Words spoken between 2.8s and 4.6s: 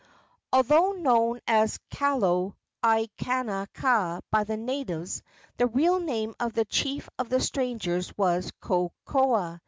Aikanaka by the